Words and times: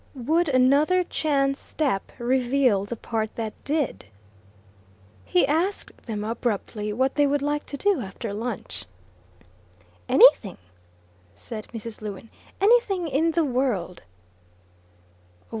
Would 0.15 0.49
another 0.49 1.03
chance 1.03 1.59
step 1.59 2.11
reveal 2.17 2.85
the 2.85 2.95
part 2.95 3.35
that 3.35 3.53
did? 3.63 4.07
He 5.25 5.45
asked 5.45 5.95
them 6.07 6.23
abruptly 6.23 6.91
what 6.91 7.13
they 7.13 7.27
would 7.27 7.43
like 7.43 7.67
to 7.67 7.77
do 7.77 7.99
after 7.99 8.33
lunch. 8.33 8.85
"Anything," 10.09 10.57
said 11.35 11.67
Mrs. 11.67 12.01
Lewin, 12.01 12.31
"anything 12.59 13.07
in 13.09 13.33
the 13.33 13.45
world." 13.45 14.01